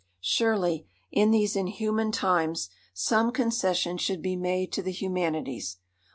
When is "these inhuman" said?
1.29-2.11